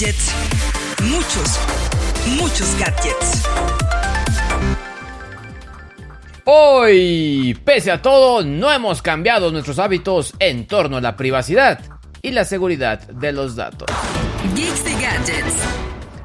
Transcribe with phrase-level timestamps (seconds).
[0.00, 0.34] gadgets.
[1.02, 1.60] Muchos,
[2.38, 3.42] muchos gadgets.
[6.44, 11.80] Hoy, pese a todo, no hemos cambiado nuestros hábitos en torno a la privacidad
[12.22, 13.88] y la seguridad de los datos.
[14.54, 15.56] Geeks y gadgets.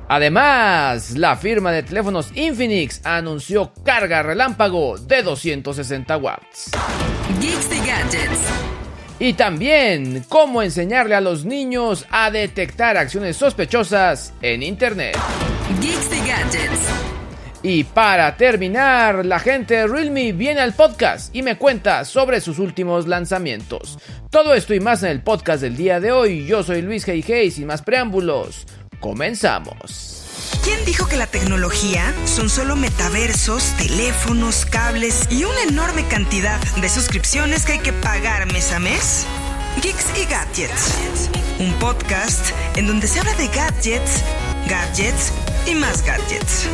[0.08, 6.72] Además, la firma de teléfonos Infinix anunció carga relámpago de 260 watts.
[7.42, 8.85] Geeks y gadgets.
[9.18, 15.18] Y también cómo enseñarle a los niños a detectar acciones sospechosas en Internet.
[15.82, 16.90] Geeks y gadgets.
[17.64, 22.60] Y para terminar, la gente de Realme viene al podcast y me cuenta sobre sus
[22.60, 23.98] últimos lanzamientos.
[24.30, 26.46] Todo esto y más en el podcast del día de hoy.
[26.46, 27.46] Yo soy Luis G.
[27.46, 28.68] y sin más preámbulos,
[29.00, 30.25] comenzamos.
[30.64, 36.90] ¿Quién dijo que la tecnología son solo metaversos, teléfonos, cables y una enorme cantidad de
[36.90, 39.26] suscripciones que hay que pagar mes a mes?
[39.82, 41.30] Geeks y Gadgets.
[41.60, 44.24] Un podcast en donde se habla de gadgets,
[44.68, 45.32] gadgets
[45.68, 46.66] y más gadgets.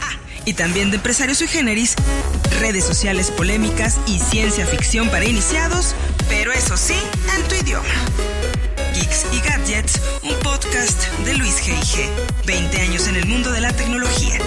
[0.00, 1.94] Ah, y también de empresarios y generis,
[2.60, 5.94] redes sociales polémicas y ciencia ficción para iniciados,
[6.28, 6.96] pero eso sí,
[7.36, 7.88] en tu idioma.
[9.12, 12.08] Y Gadgets, un podcast de Luis G.I.G.
[12.46, 14.38] 20 años en el mundo de la tecnología.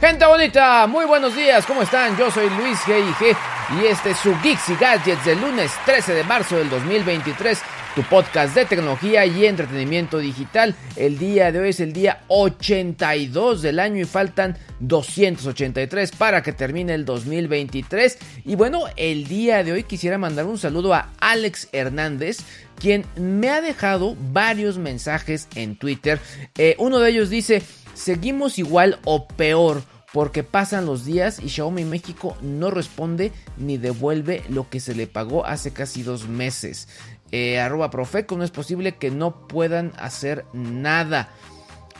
[0.00, 2.18] Gente bonita, muy buenos días, ¿cómo están?
[2.18, 3.36] Yo soy Luis G.I.G.
[3.80, 7.62] y este es su Geeks y Gadgets del lunes 13 de marzo del 2023
[7.94, 10.74] tu podcast de tecnología y entretenimiento digital.
[10.96, 16.52] El día de hoy es el día 82 del año y faltan 283 para que
[16.52, 18.18] termine el 2023.
[18.44, 22.38] Y bueno, el día de hoy quisiera mandar un saludo a Alex Hernández,
[22.80, 26.18] quien me ha dejado varios mensajes en Twitter.
[26.56, 27.62] Eh, uno de ellos dice,
[27.94, 34.42] seguimos igual o peor porque pasan los días y Xiaomi México no responde ni devuelve
[34.48, 36.88] lo que se le pagó hace casi dos meses
[37.32, 41.28] eh, arroba Profeco, no es posible que no puedan hacer nada.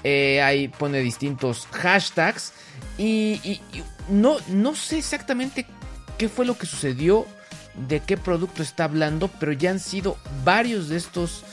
[0.03, 2.53] Eh, ahí pone distintos hashtags
[2.97, 3.61] y,
[4.09, 5.67] no, no sé exactamente
[6.17, 7.27] qué fue lo que sucedió,
[7.89, 11.45] de qué producto está hablando, pero ya han sido varios de estos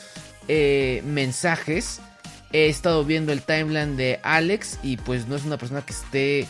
[0.47, 2.01] eh, mensajes.
[2.51, 6.47] He estado viendo el timeline de Alex y pues no es una persona que esté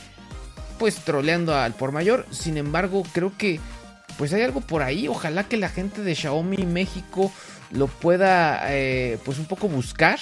[0.78, 2.26] pues troleando al por mayor.
[2.32, 3.60] Sin embargo, creo que
[4.18, 5.08] pues hay algo por ahí.
[5.08, 7.32] Ojalá que la gente de Xiaomi México
[7.72, 10.20] lo pueda, eh, pues un poco buscar.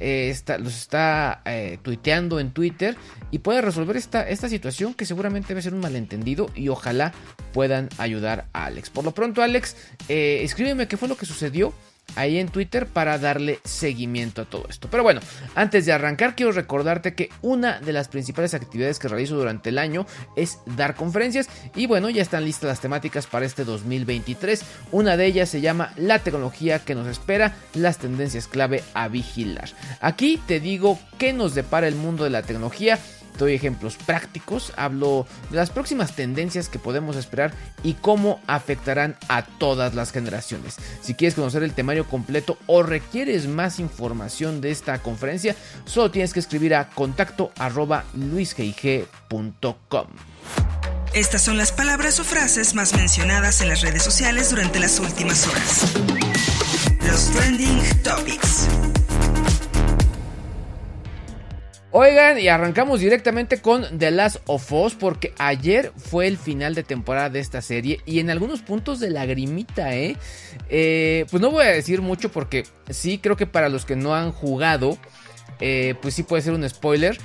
[0.00, 2.96] Eh, los está eh, tuiteando en Twitter
[3.30, 7.12] y pueda resolver esta, esta situación que seguramente debe ser un malentendido y ojalá
[7.52, 8.90] puedan ayudar a Alex.
[8.90, 9.76] Por lo pronto, Alex,
[10.08, 11.72] escríbeme qué fue lo que sucedió
[12.16, 14.88] ahí en Twitter para darle seguimiento a todo esto.
[14.90, 15.20] Pero bueno,
[15.54, 19.78] antes de arrancar quiero recordarte que una de las principales actividades que realizo durante el
[19.78, 24.62] año es dar conferencias y bueno, ya están listas las temáticas para este 2023.
[24.92, 29.68] Una de ellas se llama La tecnología que nos espera, las tendencias clave a vigilar.
[30.00, 32.98] Aquí te digo qué nos depara el mundo de la tecnología
[33.38, 39.42] doy ejemplos prácticos, hablo de las próximas tendencias que podemos esperar y cómo afectarán a
[39.42, 40.76] todas las generaciones.
[41.00, 46.32] Si quieres conocer el temario completo o requieres más información de esta conferencia, solo tienes
[46.32, 48.04] que escribir a contacto arroba
[51.14, 55.46] Estas son las palabras o frases más mencionadas en las redes sociales durante las últimas
[55.46, 55.94] horas.
[57.06, 58.47] Los trending topics.
[61.90, 66.82] Oigan, y arrancamos directamente con The Last of Us porque ayer fue el final de
[66.82, 70.16] temporada de esta serie y en algunos puntos de lagrimita, ¿eh?
[70.68, 71.24] ¿eh?
[71.30, 74.32] pues no voy a decir mucho porque sí creo que para los que no han
[74.32, 74.98] jugado,
[75.60, 77.16] eh, pues sí puede ser un spoiler,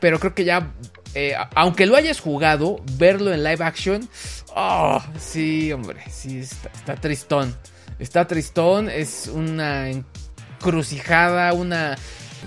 [0.00, 0.72] pero creo que ya,
[1.14, 4.08] eh, aunque lo hayas jugado, verlo en live action,
[4.54, 7.54] oh, sí, hombre, sí, está, está tristón.
[7.98, 11.96] Está tristón, es una encrucijada, una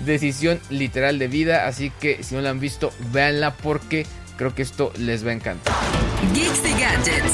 [0.06, 1.68] decisión literal de vida.
[1.68, 4.06] Así que si no la han visto, véanla porque
[4.38, 5.76] creo que esto les va a encantar.
[6.34, 7.34] Geeks Gadgets.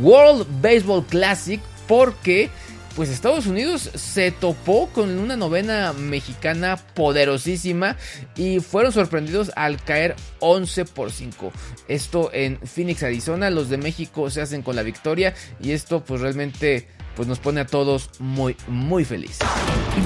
[0.00, 2.50] World Baseball Classic porque
[2.98, 7.96] pues Estados Unidos se topó con una novena mexicana poderosísima
[8.34, 11.52] y fueron sorprendidos al caer 11 por 5.
[11.86, 13.50] Esto en Phoenix, Arizona.
[13.50, 17.60] Los de México se hacen con la victoria y esto pues realmente pues nos pone
[17.60, 19.46] a todos muy muy felices.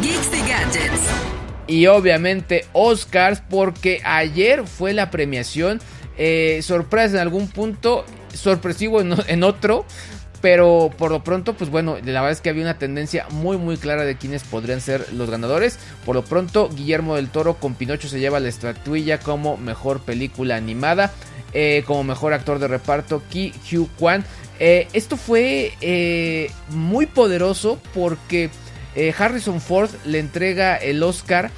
[0.02, 1.41] Geeks Gadgets.
[1.66, 5.80] Y obviamente Oscars porque ayer fue la premiación.
[6.18, 8.04] Eh, sorpresa en algún punto,
[8.34, 9.84] sorpresivo en, otro.
[10.40, 13.76] Pero por lo pronto, pues bueno, la verdad es que había una tendencia muy muy
[13.76, 15.78] clara de quiénes podrían ser los ganadores.
[16.04, 20.56] Por lo pronto, Guillermo del Toro con Pinocho se lleva la estatuilla como mejor película
[20.56, 21.12] animada.
[21.54, 24.24] Eh, como mejor actor de reparto, Ki Hugh Kwan.
[24.58, 28.50] Eh, esto fue muy poderoso porque
[28.94, 31.50] Eh, Harrison Ford le entrega el Oscar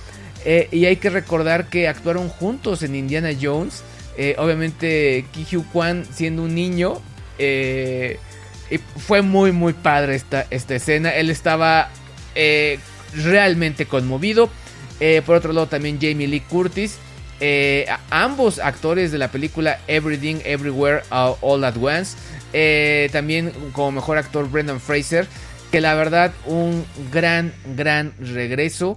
[0.45, 3.83] eh, y hay que recordar que actuaron juntos en Indiana Jones.
[4.17, 7.01] Eh, obviamente Ki Kwan siendo un niño.
[8.97, 11.11] fue muy muy padre esta, esta escena.
[11.11, 11.91] Él estaba
[13.15, 14.49] realmente conmovido.
[15.27, 16.99] por otro lado también Jamie Lee Curtis.
[18.11, 22.17] ambos actores de la película Everything Everywhere All at Once.
[23.11, 25.27] también como mejor actor Brendan Fraser.
[25.75, 28.97] Que la verdad un gran, gran regreso.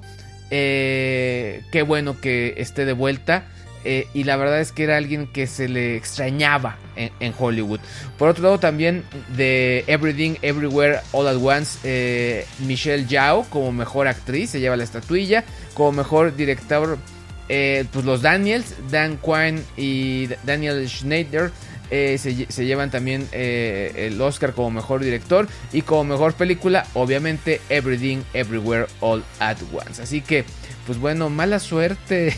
[0.51, 3.45] Eh, qué bueno que esté de vuelta.
[3.83, 7.79] Eh, y la verdad es que era alguien que se le extrañaba en, Hollywood.
[8.19, 9.03] Por otro lado, también
[9.35, 14.83] de Everything, Everywhere, All at Once, eh, Michelle Yao como mejor actriz se lleva la
[14.83, 15.45] estatuilla.
[15.73, 16.99] Como mejor director,
[17.47, 21.51] pues los Daniels, Dan Quine y Daniel Schneider
[21.91, 27.61] eh, se, llevan también eh, el Oscar como mejor director y como mejor película, obviamente
[27.69, 30.01] Everything, Everywhere, All at Once.
[30.01, 30.45] Así que,
[30.85, 32.35] pues bueno, mala suerte.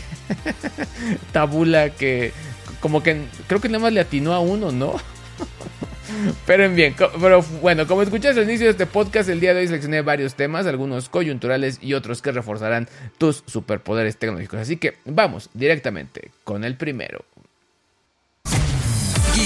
[1.32, 2.32] Tabula que
[2.80, 4.96] como que creo que nada más le atinó a uno, ¿no?
[6.46, 9.60] Pero en bien, pero bueno, como escuchaste al inicio de este podcast, el día de
[9.60, 14.58] hoy seleccioné varios temas, algunos coyunturales y otros que reforzarán tus superpoderes tecnológicos.
[14.60, 17.24] Así que vamos directamente con el primero.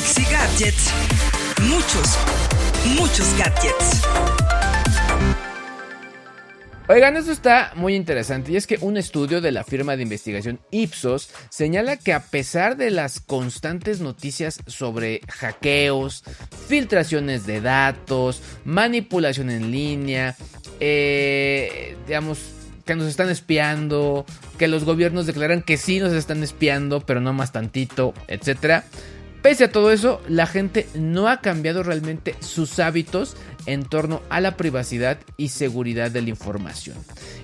[0.05, 0.93] Gadgets.
[1.63, 2.19] Muchos,
[2.99, 4.03] muchos gadgets.
[6.89, 10.61] Oigan, esto está muy interesante y es que un estudio de la firma de investigación
[10.71, 16.23] Ipsos señala que a pesar de las constantes noticias sobre hackeos,
[16.69, 20.37] filtraciones de datos, manipulación en línea,
[20.81, 22.41] eh, digamos,
[22.85, 24.27] que nos están espiando,
[24.59, 28.85] que los gobiernos declaran que sí nos están espiando, pero no más tantito, etcétera
[29.45, 33.37] Pese a todo eso, la gente no ha cambiado realmente sus hábitos
[33.67, 36.97] en torno a la privacidad y seguridad de la información.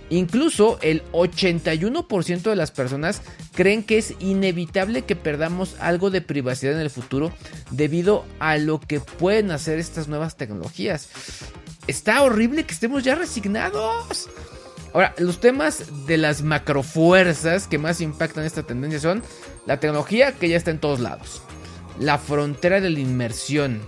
[0.09, 3.21] Incluso el 81% de las personas
[3.53, 7.35] creen que es inevitable que perdamos algo de privacidad en el futuro
[7.71, 11.11] debido a lo que pueden hacer estas nuevas tecnologías.
[11.87, 14.31] Está horrible que estemos ya resignados.
[14.95, 19.23] Ahora, los temas de las macrofuerzas que más impactan esta tendencia son
[19.67, 21.43] la tecnología que ya está en todos lados
[22.01, 23.81] la frontera de la inmersión.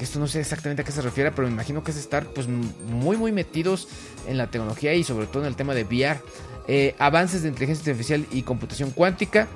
[0.00, 2.48] Esto no sé exactamente a qué se refiere, pero me imagino que es estar pues
[2.48, 3.86] muy muy metidos
[4.26, 6.20] en la tecnología y sobre todo en el tema de VR.
[6.66, 9.46] Eh, avances de inteligencia artificial y computación cuántica,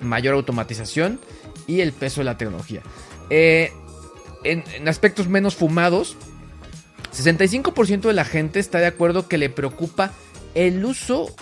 [0.00, 1.20] mayor automatización
[1.66, 2.82] y el peso de la tecnología.
[3.30, 3.72] Eh,
[4.44, 6.16] en, aspectos menos fumados,
[7.14, 10.12] 65% de la gente está de acuerdo que le preocupa
[10.54, 11.34] el uso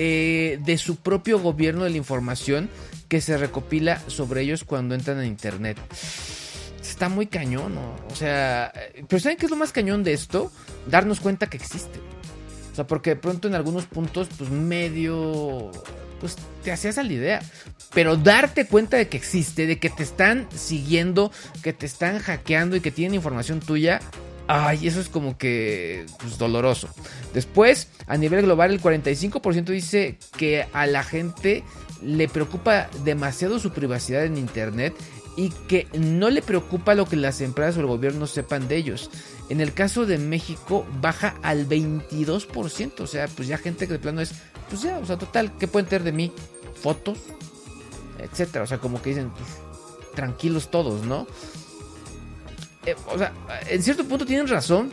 [0.00, 2.70] eh, de su propio gobierno de la información
[3.08, 5.76] que se recopila sobre ellos cuando entran a internet.
[6.80, 7.96] Está muy cañón, ¿no?
[8.08, 8.72] O sea,
[9.08, 10.52] pero ¿saben qué es lo más cañón de esto?
[10.86, 11.98] Darnos cuenta que existe.
[12.70, 15.72] O sea, porque de pronto en algunos puntos, pues medio,
[16.20, 17.42] pues te hacías a la idea.
[17.92, 21.32] Pero darte cuenta de que existe, de que te están siguiendo,
[21.64, 23.98] que te están hackeando y que tienen información tuya,
[24.48, 26.88] Ay, eso es como que pues, doloroso.
[27.34, 31.62] Después, a nivel global, el 45% dice que a la gente
[32.02, 34.94] le preocupa demasiado su privacidad en Internet
[35.36, 39.10] y que no le preocupa lo que las empresas o el gobierno sepan de ellos.
[39.50, 43.98] En el caso de México baja al 22%, o sea, pues ya gente que de
[43.98, 44.32] plano es,
[44.70, 46.32] pues ya, o sea, total, ¿qué pueden tener de mí?
[46.74, 47.18] Fotos,
[48.18, 49.48] etcétera, o sea, como que dicen, pues,
[50.14, 51.26] tranquilos todos, ¿no?
[52.88, 53.32] Eh, o sea,
[53.68, 54.90] en cierto punto tienen razón,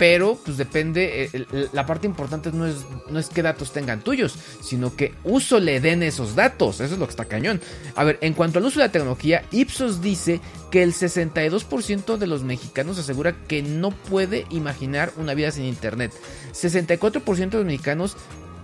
[0.00, 2.76] pero pues depende, eh, la parte importante no es,
[3.10, 6.98] no es qué datos tengan tuyos, sino que uso le den esos datos, eso es
[6.98, 7.60] lo que está cañón.
[7.96, 12.26] A ver, en cuanto al uso de la tecnología, Ipsos dice que el 62% de
[12.26, 16.12] los mexicanos asegura que no puede imaginar una vida sin internet.
[16.52, 18.16] 64% de los mexicanos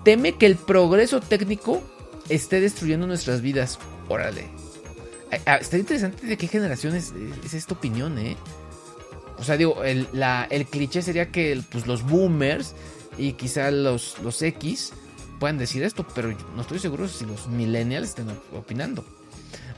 [0.04, 1.82] teme que el progreso técnico
[2.28, 3.78] esté destruyendo nuestras vidas.
[4.08, 4.46] Órale.
[5.44, 7.12] Ah, está interesante de qué generación es,
[7.44, 8.36] es esta opinión, ¿eh?
[9.38, 10.06] O sea, digo, el,
[10.70, 12.74] cliché sería que pues, los boomers
[13.18, 14.92] y quizá los, los X
[15.38, 19.04] puedan decir esto, pero no estoy seguro si los millennials estén opinando.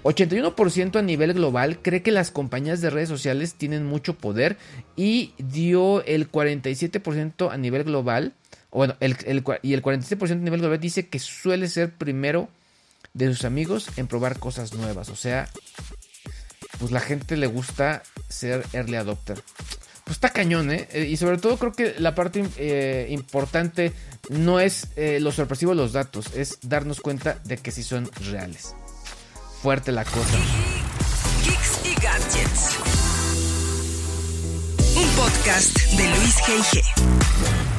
[0.05, 4.57] 81% a nivel global cree que las compañías de redes sociales tienen mucho poder
[4.97, 8.33] y dio el 47% a nivel global,
[8.71, 9.17] bueno, el,
[9.63, 12.49] y el 47% a nivel global dice que suele ser primero
[13.13, 15.09] de sus amigos en probar cosas nuevas.
[15.09, 15.49] O sea,
[16.79, 19.43] pues la gente le gusta ser early adopter.
[20.05, 20.89] Pues está cañón, ¿eh?
[21.09, 23.93] Y sobre todo creo que la parte eh, importante
[24.31, 28.11] no es eh, lo sorpresivo de los datos, es darnos cuenta de que sí son
[28.31, 28.75] reales.
[29.63, 30.39] Fuerte la cosa.
[31.45, 32.79] Geeks y Gadgets.
[34.97, 37.78] Un podcast de Luis G.I.G.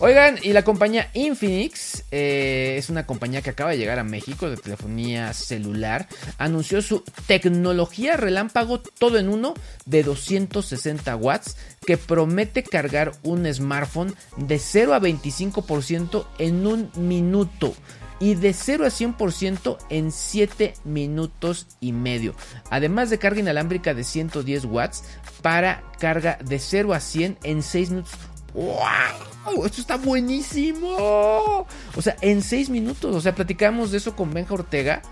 [0.00, 4.50] Oigan, y la compañía Infinix, eh, es una compañía que acaba de llegar a México
[4.50, 9.54] de telefonía celular, anunció su tecnología relámpago todo en uno
[9.86, 17.72] de 260 watts que promete cargar un smartphone de 0 a 25% en un minuto
[18.18, 22.34] y de 0 a 100% en 7 minutos y medio.
[22.70, 25.04] Además de carga inalámbrica de 110 watts
[25.40, 28.18] para carga de 0 a 100 en 6 minutos.
[28.54, 29.64] ¡Wow!
[29.66, 31.66] Esto está buenísimo.
[31.96, 33.14] O sea, en 6 minutos.
[33.14, 35.02] O sea, platicamos de eso con Benja Ortega.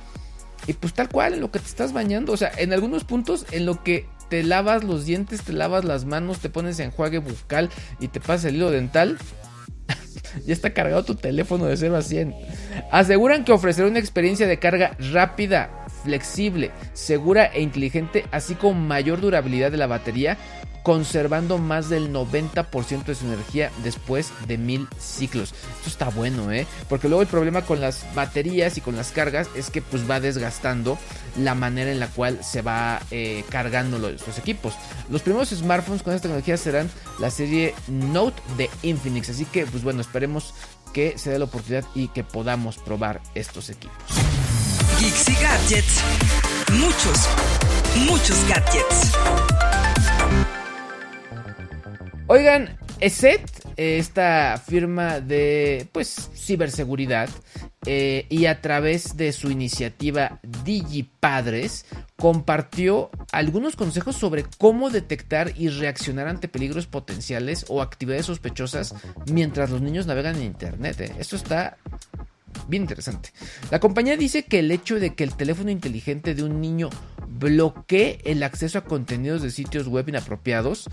[0.67, 2.33] Y pues tal cual, en lo que te estás bañando.
[2.33, 6.05] O sea, en algunos puntos, en lo que te lavas los dientes, te lavas las
[6.05, 7.69] manos, te pones enjuague bucal
[8.01, 9.19] y te pasas el hilo dental.
[10.47, 12.35] ya está cargado tu teléfono de 0 a 100.
[12.93, 19.21] Aseguran que ofrecerá una experiencia de carga rápida, flexible, segura e inteligente, así como mayor
[19.21, 20.39] durabilidad de la batería
[20.83, 25.55] conservando más del 90% de su energía después de mil ciclos.
[25.79, 26.67] Esto está bueno, ¿eh?
[26.89, 30.21] Porque luego el problema con las baterías y con las cargas es que pues va
[30.21, 30.99] desgastando
[31.39, 34.75] la manera en la cual se va eh, cargando los, equipos.
[35.11, 39.31] Los primeros smartphones con esta tecnología serán la serie Note de Infinix.
[39.31, 40.55] Así que pues bueno, esperemos
[40.93, 43.97] que se dé la oportunidad y que podamos probar estos equipos.
[45.01, 46.03] Geeks y gadgets.
[46.73, 47.29] Muchos,
[48.07, 49.62] muchos gadgets.
[52.35, 53.43] Oigan, ESET,
[53.77, 57.29] esta firma de pues ciberseguridad,
[57.85, 61.85] eh, y a través de su iniciativa DigiPadres,
[62.17, 68.95] compartió algunos consejos sobre cómo detectar y reaccionar ante peligros potenciales o actividades sospechosas
[69.31, 71.03] mientras los niños navegan en Internet.
[71.03, 71.13] Eh.
[71.19, 71.77] Esto está
[72.67, 73.29] bien interesante.
[73.71, 76.89] La compañía dice que el hecho de que el teléfono inteligente de un niño
[77.29, 80.89] bloquee el acceso a contenidos de sitios web inapropiados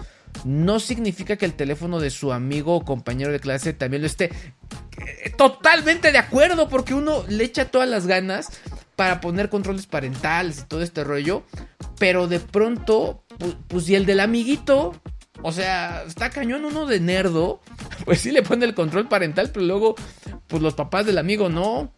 [0.45, 4.25] no significa que el teléfono de su amigo o compañero de clase también lo esté
[4.25, 8.49] eh, totalmente de acuerdo porque uno le echa todas las ganas
[8.95, 11.43] para poner controles parentales y todo este rollo,
[11.97, 13.23] pero de pronto,
[13.67, 15.01] pues, si el del amiguito
[15.41, 17.61] o sea, está cañón uno de nerdo.
[18.05, 19.93] Pues sí le pone el control parental, pero luego,
[20.47, 21.93] pues los papás del amigo no.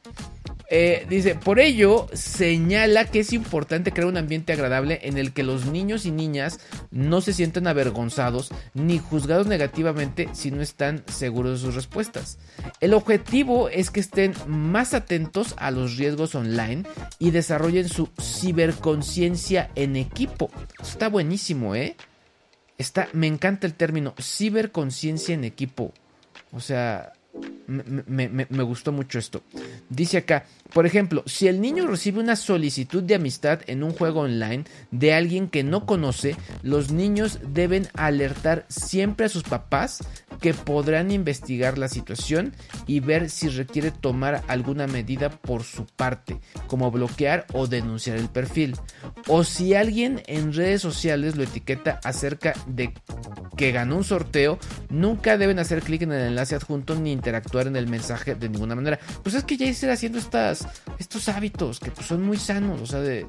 [0.74, 5.44] Eh, dice, por ello señala que es importante crear un ambiente agradable en el que
[5.44, 6.62] los niños y niñas
[6.92, 12.40] no se sientan avergonzados ni juzgados negativamente si no están seguros de sus respuestas.
[12.80, 16.84] El objetivo es que estén más atentos a los riesgos online
[17.20, 20.52] y desarrollen su ciberconciencia en equipo.
[20.82, 21.98] está buenísimo, ¿eh?
[22.78, 25.92] Está, me encanta el término ciberconciencia en equipo.
[26.54, 27.12] O sea,
[27.68, 29.42] me, gustó mucho esto.
[29.90, 34.22] Dice acá, por ejemplo, si el niño recibe una solicitud de amistad en un juego
[34.22, 40.00] online de alguien que no conoce, los niños deben alertar siempre a sus papás
[40.40, 42.54] que podrán investigar la situación
[42.88, 48.30] y ver si requiere tomar alguna medida por su parte, como bloquear o denunciar el
[48.30, 48.76] perfil.
[49.28, 52.94] O si alguien en redes sociales lo etiqueta acerca de
[53.62, 54.58] que ganó un sorteo,
[54.90, 58.74] nunca deben hacer clic en el enlace adjunto ni interactuar en el mensaje de ninguna
[58.74, 59.00] manera.
[59.22, 62.88] Pues es que ya ir haciendo estas, estos hábitos que pues son muy sanos, o
[62.88, 63.28] sea, de...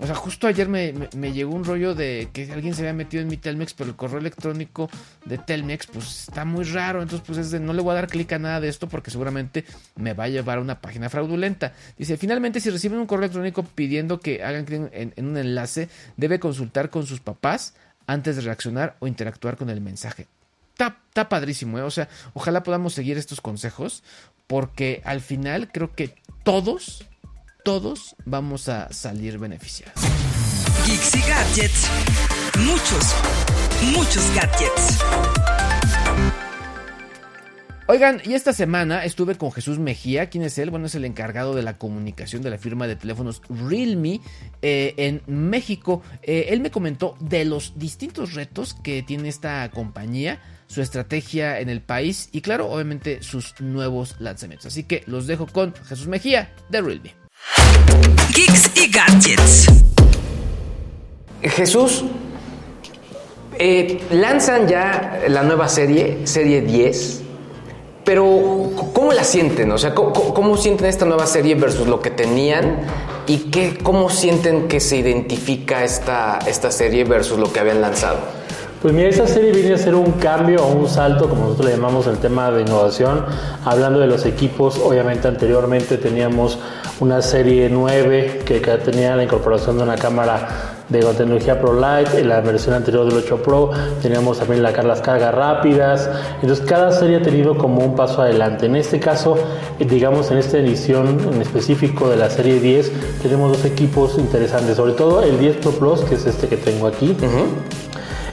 [0.00, 0.92] O sea, justo ayer me,
[1.32, 4.18] llegó un rollo de que alguien se había metido en mi Telmex, pero el correo
[4.18, 4.90] electrónico
[5.24, 7.00] de Telmex, pues está muy raro.
[7.00, 9.12] Entonces, pues es de no le voy a dar clic a nada de esto porque
[9.12, 9.64] seguramente
[9.94, 11.72] me va a llevar a una página fraudulenta.
[11.96, 16.40] Dice, finalmente, si reciben un correo electrónico pidiendo que hagan clic en un enlace, debe
[16.40, 17.74] consultar con sus papás
[18.06, 20.26] antes de reaccionar o interactuar con el mensaje.
[20.72, 21.82] Está, padrísimo, ¿eh?
[21.82, 24.02] O sea, ojalá podamos seguir estos consejos
[24.46, 27.04] porque al final creo que todos,
[27.64, 30.00] todos vamos a salir beneficiados.
[30.86, 31.88] Geeks y gadgets.
[32.58, 33.14] Muchos,
[33.94, 35.51] muchos gadgets.
[37.88, 40.30] Oigan, y esta semana estuve con Jesús Mejía.
[40.30, 40.70] ¿Quién es él?
[40.70, 44.20] Bueno, es el encargado de la comunicación de la firma de teléfonos Realme
[44.62, 46.02] eh, en México.
[46.22, 51.68] Eh, él me comentó de los distintos retos que tiene esta compañía, su estrategia en
[51.68, 54.66] el país y, claro, obviamente sus nuevos lanzamientos.
[54.66, 57.14] Así que los dejo con Jesús Mejía de Realme.
[58.32, 59.66] Geeks y Gadgets.
[61.42, 62.04] Jesús,
[63.58, 67.21] eh, lanzan ya la nueva serie, serie 10
[68.04, 69.70] pero, ¿cómo la sienten?
[69.70, 72.80] O sea, ¿cómo, sienten esta nueva serie versus lo que tenían?
[73.26, 78.18] ¿Y qué, cómo sienten que se identifica esta, esta serie versus lo que habían lanzado?
[78.82, 81.76] Pues mira, esta serie viene a ser un cambio o un salto, como nosotros le
[81.76, 83.24] llamamos el tema de innovación.
[83.64, 86.58] Hablando de los equipos, obviamente anteriormente teníamos
[86.98, 92.20] una serie 9 que tenía la incorporación de una cámara de la tecnología Pro Lite,
[92.20, 93.70] en la versión anterior del 8 Pro
[94.00, 96.08] teníamos también la, las cargas rápidas,
[96.40, 98.66] entonces cada serie ha tenido como un paso adelante.
[98.66, 99.36] En este caso,
[99.78, 104.92] digamos en esta edición en específico de la serie 10, tenemos dos equipos interesantes, sobre
[104.92, 107.16] todo el 10 Pro Plus, que es este que tengo aquí.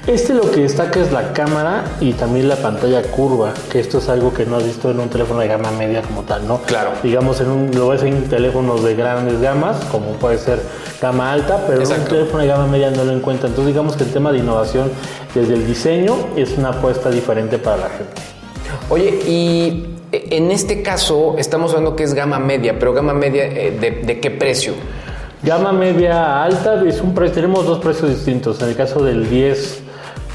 [0.09, 4.09] Este lo que destaca es la cámara y también la pantalla curva, que esto es
[4.09, 6.63] algo que no has visto en un teléfono de gama media como tal, ¿no?
[6.63, 6.93] Claro.
[7.03, 10.63] Digamos, en un, lo ves en teléfonos de grandes gamas, como puede ser
[10.99, 13.49] gama alta, pero en un teléfono de gama media no lo encuentra.
[13.49, 14.91] Entonces, digamos que el tema de innovación
[15.35, 18.13] desde el diseño es una apuesta diferente para la gente.
[18.89, 23.77] Oye, y en este caso estamos hablando que es gama media, pero gama media, eh,
[23.79, 24.73] ¿de, de qué precio?
[25.43, 28.59] Gama media alta es un precio, tenemos dos precios distintos.
[28.63, 29.88] En el caso del 10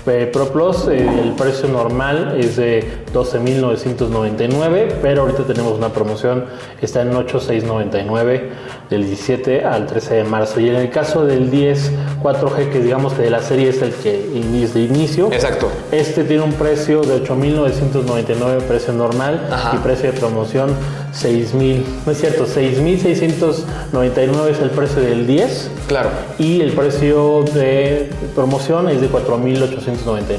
[0.06, 6.44] eh, Pro Plus, eh, el precio normal es de 12.999, pero ahorita tenemos una promoción,
[6.80, 8.42] está en 8.699
[8.90, 10.61] del 17 al 13 de marzo.
[10.61, 11.92] Y en el caso del 10
[12.23, 15.70] 4G, que digamos que de la serie es el que es de inicio, Exacto.
[15.92, 20.70] este tiene un precio de 8.999, precio normal, y precio de promoción
[21.14, 25.71] 6.000, no es cierto, 6.699 es el precio del 10.
[25.87, 26.11] Claro.
[26.38, 30.38] Y el precio de promoción es de 4.899.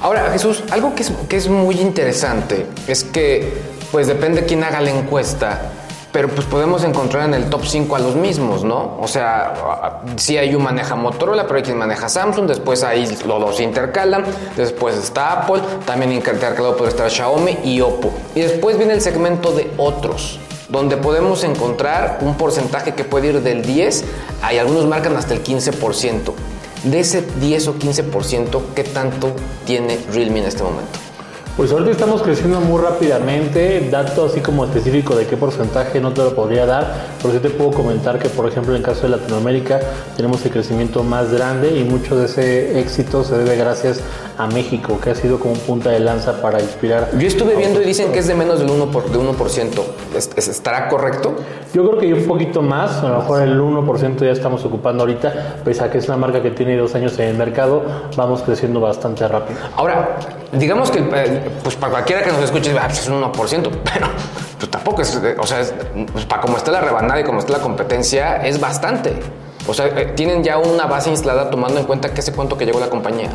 [0.00, 3.52] Ahora, Jesús, algo que es, que es muy interesante es que,
[3.90, 5.72] pues depende quién haga la encuesta,
[6.18, 8.98] pero pues podemos encontrar en el top 5 a los mismos, ¿no?
[9.00, 13.40] O sea, sí hay un maneja Motorola, pero hay quien maneja Samsung, después ahí los
[13.40, 14.24] dos intercalan,
[14.56, 18.12] después está Apple, también intercalado puede estar Xiaomi y Oppo.
[18.34, 23.40] Y después viene el segmento de otros donde podemos encontrar un porcentaje que puede ir
[23.40, 24.04] del 10,
[24.42, 26.32] hay algunos marcan hasta el 15%.
[26.82, 29.30] De ese 10 o 15%, ¿qué tanto
[29.64, 31.07] tiene Realme en este momento?
[31.58, 36.22] Pues ahorita estamos creciendo muy rápidamente, dato así como específico de qué porcentaje no te
[36.22, 39.08] lo podría dar, pero sí te puedo comentar que por ejemplo en el caso de
[39.08, 39.80] Latinoamérica
[40.16, 44.00] tenemos el crecimiento más grande y mucho de ese éxito se debe gracias
[44.38, 47.10] a México, que ha sido como un punta de lanza para inspirar.
[47.18, 48.90] Yo estuve viendo y dicen que es de menos del 1%.
[48.90, 49.82] Por, de 1%.
[50.36, 51.34] ¿Estará correcto?
[51.74, 55.56] Yo creo que un poquito más, a lo mejor el 1% ya estamos ocupando ahorita,
[55.64, 57.82] pese a que es una marca que tiene dos años en el mercado,
[58.16, 59.58] vamos creciendo bastante rápido.
[59.76, 60.18] Ahora,
[60.52, 61.00] digamos que
[61.62, 63.32] pues para cualquiera que nos escuche, ah, pues es un 1%,
[63.92, 64.08] pero
[64.58, 65.62] pues tampoco es, o sea,
[66.12, 69.14] pues para como está la rebanada y como está la competencia, es bastante.
[69.66, 72.64] O sea, eh, tienen ya una base instalada tomando en cuenta que hace cuánto que
[72.64, 73.30] llegó la compañía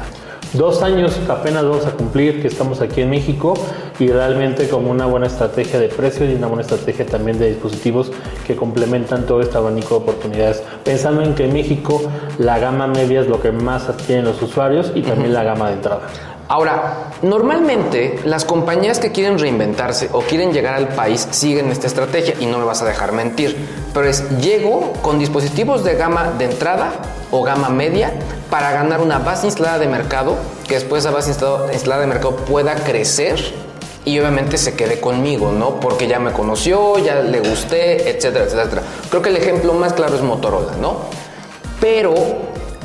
[0.54, 3.56] dos años apenas vamos a cumplir que estamos aquí en México
[4.00, 8.12] y realmente como una buena estrategia de precio y una buena estrategia también de dispositivos
[8.46, 10.64] que complementan todo este abanico de oportunidades.
[10.84, 12.02] Pensando en que en México
[12.38, 15.74] la gama media es lo que más adquieren los usuarios y también la gama de
[15.74, 16.02] entrada.
[16.50, 22.36] Ahora, normalmente las compañías que quieren reinventarse o quieren llegar al país siguen esta estrategia
[22.40, 23.56] y no me vas a dejar mentir,
[23.94, 26.92] pero es llego con dispositivos de gama de entrada
[27.32, 28.12] o gama media
[28.50, 30.36] para ganar una base instalada de mercado,
[30.68, 33.40] que después esa base instalada de mercado pueda crecer
[34.06, 35.80] y obviamente se quede conmigo, ¿no?
[35.80, 38.84] Porque ya me conoció, ya le gusté, etcétera, etcétera.
[39.10, 40.98] Creo que el ejemplo más claro es Motorola, ¿no?
[41.80, 42.14] Pero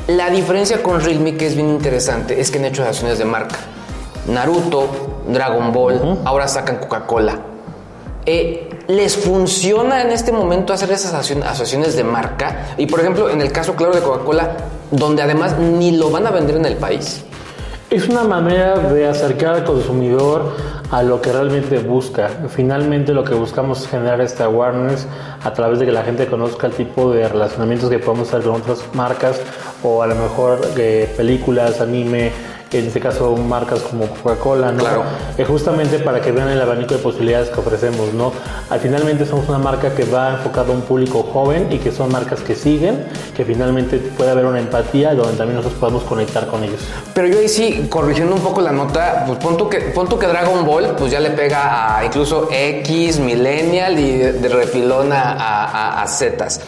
[0.09, 3.57] la diferencia con Realme, que es bien interesante, es que han hecho asociaciones de marca.
[4.27, 4.87] Naruto,
[5.27, 7.37] Dragon Ball, ahora sacan Coca-Cola.
[8.25, 12.73] Eh, ¿Les funciona en este momento hacer esas asociaciones de marca?
[12.77, 14.57] Y por ejemplo, en el caso claro de Coca-Cola,
[14.89, 17.23] donde además ni lo van a vender en el país.
[17.91, 20.53] Es una manera de acercar al consumidor
[20.91, 22.29] a lo que realmente busca.
[22.49, 25.07] Finalmente lo que buscamos es generar este awareness
[25.43, 28.61] a través de que la gente conozca el tipo de relacionamientos que podemos hacer con
[28.61, 29.39] otras marcas
[29.83, 32.31] o a lo mejor eh, películas, anime,
[32.77, 34.79] en este caso marcas como Coca-Cola, ¿no?
[34.79, 35.03] Claro.
[35.37, 38.31] Es justamente para que vean el abanico de posibilidades que ofrecemos, ¿no?
[38.69, 42.11] Al finalmente somos una marca que va enfocada a un público joven y que son
[42.11, 46.63] marcas que siguen, que finalmente puede haber una empatía donde también nosotros podemos conectar con
[46.63, 46.81] ellos.
[47.13, 50.65] Pero yo ahí sí, corrigiendo un poco la nota, pues pon que, pon que Dragon
[50.65, 56.07] Ball pues ya le pega a incluso X, Millennial y de, refilón a, a, a
[56.07, 56.61] Zetas.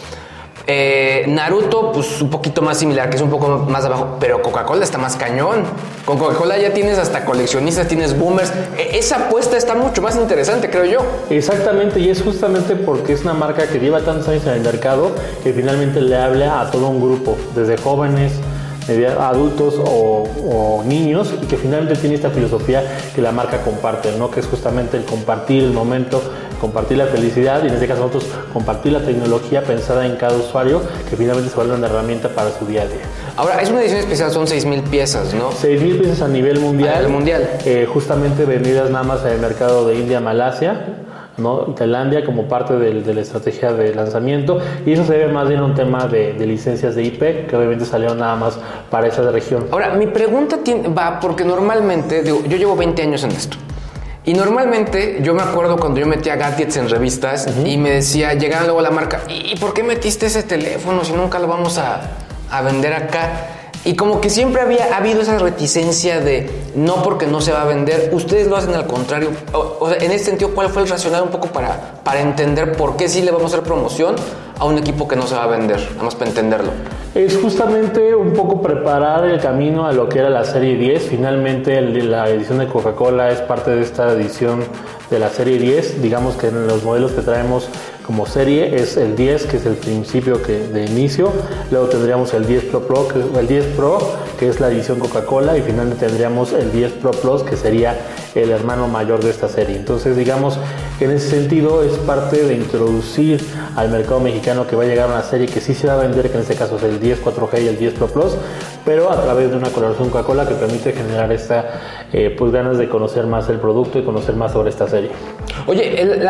[0.67, 4.83] Eh, Naruto, pues un poquito más similar, que es un poco más abajo, pero Coca-Cola
[4.83, 5.63] está más cañón.
[6.05, 8.51] Con Coca-Cola ya tienes hasta coleccionistas, tienes boomers.
[8.77, 10.99] E, esa apuesta está mucho más interesante, creo yo.
[11.29, 15.11] Exactamente, y es justamente porque es una marca que lleva tantos años en el mercado
[15.43, 18.33] que finalmente le habla a todo un grupo, desde jóvenes,
[19.19, 22.83] adultos o, niños y que finalmente tiene esta filosofía
[23.15, 24.31] que la marca comparte, ¿no?
[24.31, 26.21] que es justamente el compartir el momento,
[26.61, 30.81] compartir la felicidad y en este caso nosotros compartir la tecnología pensada en cada usuario
[31.09, 33.01] que finalmente se vuelve una herramienta para su día a día.
[33.35, 35.51] Ahora, es una edición especial, son 6.000 piezas, ¿no?
[35.51, 36.93] 6.000 piezas a nivel mundial.
[36.93, 37.49] A nivel mundial.
[37.65, 40.85] Eh, justamente vendidas nada más en el mercado de India, Malasia
[41.37, 41.59] ¿no?
[41.73, 45.65] Tailandia como parte de la estrategia de lanzamiento y eso se debe más bien a
[45.65, 49.65] un tema de, licencias de IP que obviamente salieron nada más para esa región.
[49.71, 50.59] Ahora, mi pregunta
[50.97, 53.57] va porque normalmente, yo llevo 20 años en esto.
[54.23, 58.65] Y normalmente yo me acuerdo cuando yo metía gadgets en revistas y me decía, llegaba
[58.65, 62.01] luego la marca, ¿y por qué metiste ese teléfono si nunca lo vamos a,
[62.51, 63.47] a vender acá?
[63.83, 67.65] Y como que siempre había habido esa reticencia de no porque no se va a
[67.65, 69.31] vender, ustedes lo hacen al contrario.
[69.53, 72.97] O, sea, en este sentido, ¿cuál fue el racional un poco para, para entender por
[72.97, 74.15] qué sí le vamos a hacer promoción
[74.61, 75.79] a un equipo que no se va a vender?
[75.97, 76.69] Vamos para entenderlo.
[77.15, 81.07] Es justamente un poco preparar el camino a lo que era la serie 10.
[81.09, 84.63] Finalmente, la edición de Coca-Cola es parte de esta edición
[85.09, 86.03] de la serie 10.
[86.03, 87.69] Digamos que en los modelos que traemos
[88.05, 91.31] como serie es el 10, que es el principio que, de inicio.
[91.71, 93.97] Luego tendríamos el 10 Pro, Pro que, el 10 Pro,
[94.37, 95.57] que es la edición Coca-Cola.
[95.57, 97.97] Y finalmente tendríamos el 10 Pro Plus, que sería
[98.35, 99.75] el hermano mayor de esta serie.
[99.75, 100.59] Entonces, digamos
[101.05, 103.43] en ese sentido es parte de introducir
[103.75, 106.29] al mercado mexicano que va a llegar una serie que sí se va a vender,
[106.29, 108.33] que en este caso es el 10 4G y el 10 Pro Plus,
[108.85, 111.81] pero a través de una colaboración Coca-Cola que permite generar esta
[112.13, 115.11] eh, pues ganas de conocer más el producto y conocer más sobre esta serie.
[115.67, 116.27] Oye, el,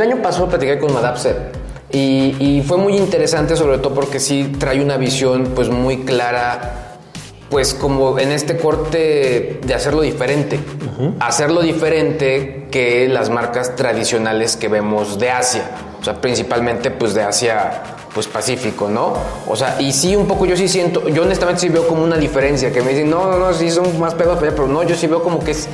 [0.00, 1.36] año pasado platicé con Madapset
[1.90, 6.89] y, y fue muy interesante sobre todo porque sí trae una visión pues muy clara
[7.50, 10.60] pues como en este corte de hacerlo diferente,
[11.18, 15.68] hacerlo diferente que las marcas tradicionales que vemos de Asia,
[16.00, 17.82] o sea, principalmente pues de Asia
[18.14, 19.14] pues Pacífico, ¿no?
[19.48, 22.16] O sea, y sí un poco yo sí siento, yo honestamente sí veo como una
[22.16, 25.08] diferencia, que me dicen, no, no, no, sí son más pedos, pero no, yo sí
[25.08, 25.68] veo como que es,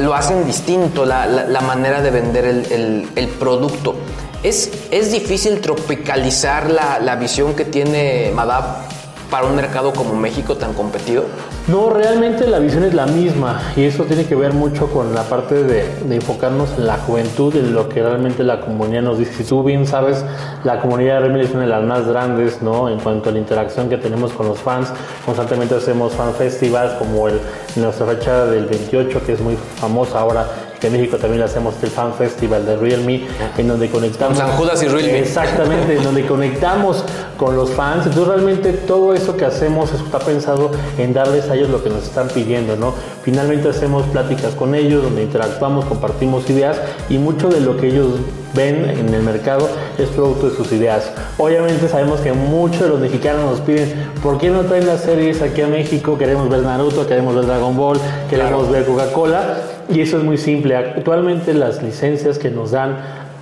[0.00, 3.94] lo hacen distinto la, la, manera de vender el, el, el producto.
[4.42, 8.97] Es, es difícil tropicalizar la, la visión que tiene Madab
[9.30, 11.24] para un mercado como México tan competido?
[11.66, 15.22] No, realmente la visión es la misma y eso tiene que ver mucho con la
[15.24, 19.32] parte de, enfocarnos en la juventud, en lo que realmente la comunidad nos dice.
[19.34, 20.24] Si tú bien sabes,
[20.64, 22.88] la comunidad de Remedy es una de las más grandes, ¿no?
[22.88, 24.92] En cuanto a la interacción que tenemos con los fans,
[25.26, 27.38] constantemente hacemos fan festivals como el,
[27.76, 30.46] nuestra fecha del 28, que es muy famosa ahora
[30.86, 34.38] en México también hacemos el Fan Festival de Realme, en donde conectamos.
[34.38, 35.18] San Judas y Realme.
[35.18, 37.04] Exactamente, en donde conectamos
[37.36, 38.06] con los fans.
[38.06, 42.04] Entonces, realmente todo eso que hacemos está pensado en darles a ellos lo que nos
[42.04, 42.94] están pidiendo, ¿no?
[43.22, 48.12] Finalmente hacemos pláticas con ellos, donde interactuamos, compartimos ideas y mucho de lo que ellos
[48.54, 51.10] ven en el mercado es producto de sus ideas.
[51.36, 55.42] Obviamente sabemos que muchos de los mexicanos nos piden, ¿por qué no traen las series
[55.42, 56.16] aquí a México?
[56.16, 57.98] Queremos ver Naruto, queremos ver Dragon Ball,
[58.30, 60.76] queremos ver Coca-Cola y eso es muy simple.
[60.76, 62.96] Actualmente las licencias que nos dan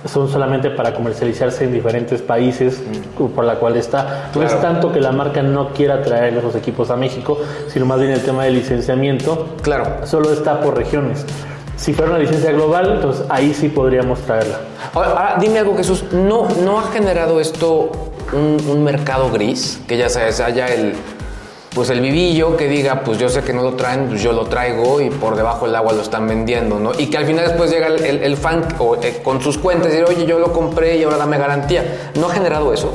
[0.05, 3.25] son solamente para comercializarse en diferentes países mm.
[3.27, 4.29] por la cual está.
[4.35, 7.99] No es tanto que la marca no quiera traer esos equipos a México, sino más
[7.99, 9.55] bien el tema de licenciamiento.
[9.61, 10.05] Claro.
[10.05, 11.25] Solo está por regiones.
[11.75, 14.59] Si fuera una licencia global, entonces ahí sí podríamos traerla.
[14.93, 16.05] Ahora, dime algo, Jesús.
[16.11, 17.91] ¿No, ¿No ha generado esto
[18.33, 19.79] un, un mercado gris?
[19.87, 20.93] Que ya sabes, haya el
[21.73, 24.45] pues el vivillo que diga, pues yo sé que no lo traen, pues yo lo
[24.45, 26.91] traigo y por debajo del agua lo están vendiendo, ¿no?
[26.97, 28.67] Y que al final después llega el, el, fan
[29.01, 32.11] eh, con sus cuentas y dice, oye, yo lo compré y ahora dame garantía.
[32.15, 32.91] ¿No ha generado eso?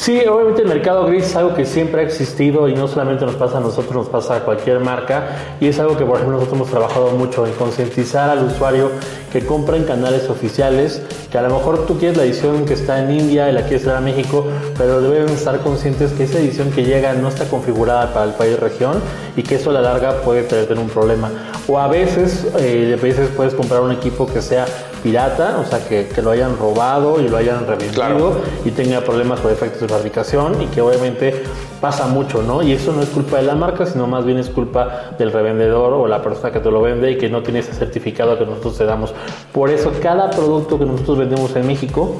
[0.00, 3.34] Sí, obviamente el mercado gris es algo que siempre ha existido y no solamente nos
[3.34, 6.56] pasa a nosotros, nos pasa a cualquier marca y es algo que por ejemplo nosotros
[6.56, 8.92] hemos trabajado mucho en concientizar al usuario
[9.30, 13.04] que compra en canales oficiales, que a lo mejor tú quieres la edición que está
[13.04, 14.46] en India y la quieres traer a México,
[14.78, 18.58] pero deben estar conscientes que esa edición que llega no está configurada para el país
[18.58, 19.02] región
[19.36, 21.30] y que eso a la larga puede tener un problema.
[21.68, 24.64] O a veces, eh, a veces puedes comprar un equipo que sea
[25.02, 29.50] pirata, o sea, que, lo hayan robado y lo hayan revendido y tenga problemas por
[29.50, 31.44] efectos de fabricación y que obviamente
[31.80, 32.62] pasa mucho, ¿no?
[32.62, 35.94] Y eso no es culpa de la marca, sino más bien es culpa del revendedor
[35.94, 38.76] o la persona que te lo vende y que no tiene ese certificado que nosotros
[38.76, 39.14] te damos.
[39.52, 42.16] Por eso cada producto que nosotros vendemos en México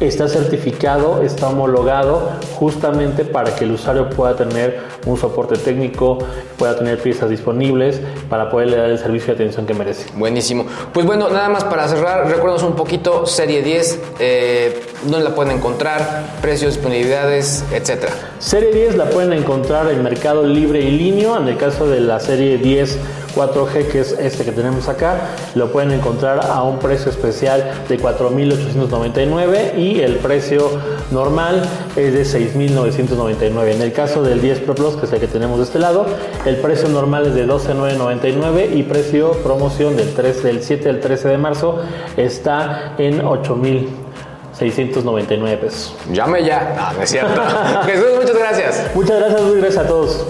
[0.00, 6.18] está certificado, está homologado justamente para que el usuario pueda tener un soporte técnico,
[6.56, 10.06] pueda tener piezas disponibles para poderle dar el servicio de atención que merece.
[10.16, 10.66] Buenísimo.
[10.92, 15.56] Pues bueno, nada más para cerrar, recuerdos un poquito, Serie 10, eh, ¿dónde la pueden
[15.56, 16.24] encontrar?
[16.40, 18.12] Precios, disponibilidades, etcétera.
[18.38, 22.20] Serie 10 la pueden encontrar en Mercado Libre y Líneo, en el caso de la
[22.20, 22.98] Serie 10
[23.38, 27.96] 4G, que es este que tenemos acá, lo pueden encontrar a un precio especial de
[27.96, 30.72] 4.899 y el precio
[31.12, 31.62] normal
[31.94, 33.74] es de 6.999.
[33.74, 36.04] En el caso del 10 Pro Plus, que es el que tenemos de este lado,
[36.44, 41.28] el precio normal es de 12.999 y precio promoción del, 3, del 7 al 13
[41.28, 41.78] de marzo
[42.16, 45.94] está en 8.699 pesos.
[46.12, 46.74] Llame ya.
[46.76, 47.40] No, no es cierto.
[47.86, 48.90] Jesús, muchas gracias.
[48.96, 50.26] Muchas gracias, muy gracias a todos.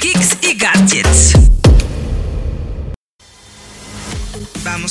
[0.00, 1.41] Geeks y Gadgets.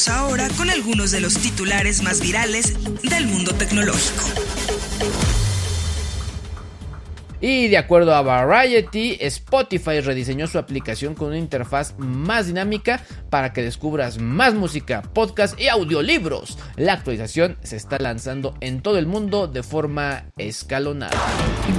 [0.08, 4.24] Vamos ahora con algunos de los titulares más virales del mundo tecnológico.
[7.40, 13.54] Y de acuerdo a Variety, Spotify rediseñó su aplicación con una interfaz más dinámica para
[13.54, 16.58] que descubras más música, podcast y audiolibros.
[16.78, 21.20] La actualización se está lanzando en todo el mundo de forma escalonada.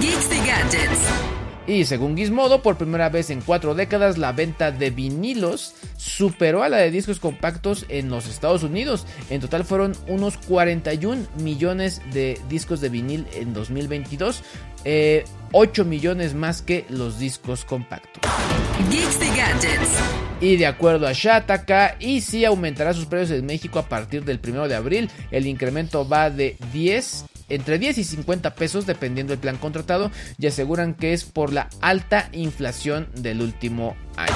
[0.00, 1.41] Geeks y Gadgets.
[1.66, 6.68] Y según Gizmodo, por primera vez en cuatro décadas, la venta de vinilos superó a
[6.68, 9.06] la de discos compactos en los Estados Unidos.
[9.30, 14.44] En total fueron unos 41 millones de discos de vinil en 2022, 8
[14.84, 15.24] eh,
[15.84, 18.22] millones más que los discos compactos.
[18.90, 19.98] Geeks y Gadgets.
[20.40, 24.66] Y de acuerdo a Shataka, Easy aumentará sus precios en México a partir del 1
[24.66, 25.10] de abril.
[25.30, 30.46] El incremento va de 10 entre 10 y 50 pesos dependiendo del plan contratado y
[30.46, 34.32] aseguran que es por la alta inflación del último año.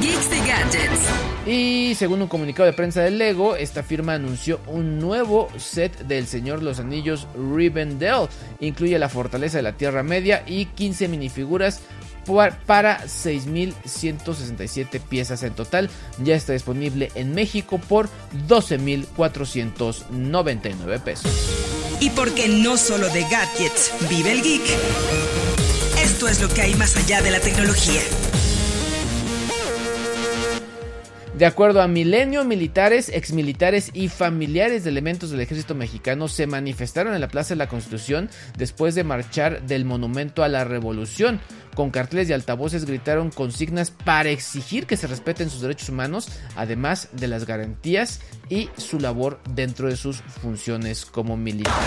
[0.00, 1.00] Geeks y Gadgets.
[1.46, 6.26] Y según un comunicado de prensa de Lego, esta firma anunció un nuevo set del
[6.26, 8.28] Señor Los Anillos Rivendell.
[8.60, 11.80] Incluye la Fortaleza de la Tierra Media y 15 minifiguras
[12.66, 15.88] para 6.167 piezas en total.
[16.22, 18.10] Ya está disponible en México por
[18.46, 21.87] 12.499 pesos.
[22.00, 24.62] Y porque no solo de gadgets vive el geek,
[26.02, 28.00] esto es lo que hay más allá de la tecnología.
[31.38, 37.14] De acuerdo a Milenio, militares, exmilitares y familiares de elementos del ejército mexicano se manifestaron
[37.14, 41.38] en la Plaza de la Constitución después de marchar del Monumento a la Revolución.
[41.76, 47.08] Con carteles y altavoces gritaron consignas para exigir que se respeten sus derechos humanos, además
[47.12, 51.78] de las garantías y su labor dentro de sus funciones como militares.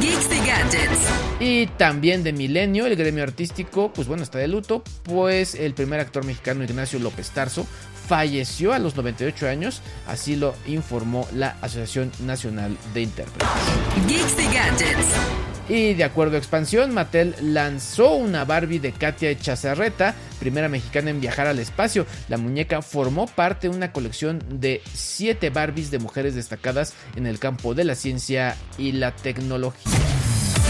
[0.00, 1.08] Geeks y Gadgets.
[1.38, 6.00] Y también de Milenio, el gremio artístico, pues bueno, está de luto, pues el primer
[6.00, 7.68] actor mexicano Ignacio López Tarso
[8.06, 13.48] falleció a los 98 años, así lo informó la Asociación Nacional de Intérpretes.
[14.06, 15.06] Geeks y Gadgets.
[15.68, 21.20] Y de acuerdo a Expansión, Mattel lanzó una Barbie de Katia Chazarreta, primera mexicana en
[21.20, 22.06] viajar al espacio.
[22.28, 27.40] La muñeca formó parte de una colección de 7 Barbies de mujeres destacadas en el
[27.40, 29.92] campo de la ciencia y la tecnología.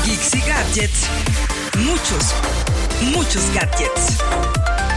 [0.07, 1.09] Geeks y Gadgets.
[1.79, 2.35] Muchos,
[3.13, 4.96] muchos gadgets.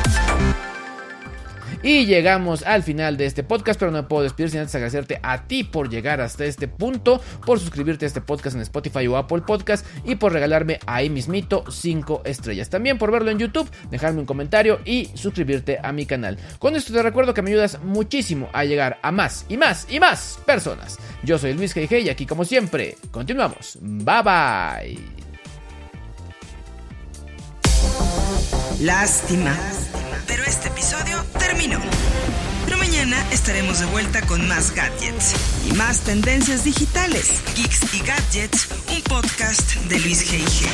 [1.81, 5.19] Y llegamos al final de este podcast, pero no me puedo despedir sin antes agradecerte
[5.23, 9.17] a ti por llegar hasta este punto, por suscribirte a este podcast en Spotify o
[9.17, 12.69] Apple Podcast y por regalarme ahí mismito 5 estrellas.
[12.69, 16.37] También por verlo en YouTube, dejarme un comentario y suscribirte a mi canal.
[16.59, 19.99] Con esto te recuerdo que me ayudas muchísimo a llegar a más y más y
[19.99, 20.97] más personas.
[21.23, 22.03] Yo soy Luis G.G.
[22.03, 23.77] y aquí como siempre, continuamos.
[23.81, 25.28] Bye bye.
[28.79, 29.53] Lástima.
[30.25, 31.79] Pero este episodio terminó.
[32.63, 35.33] Pero mañana estaremos de vuelta con más gadgets
[35.69, 37.41] y más tendencias digitales.
[37.57, 40.69] Geeks y Gadgets, un podcast de Luis G.I.G.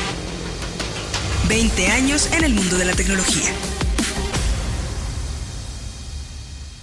[1.48, 3.52] 20 años en el mundo de la tecnología.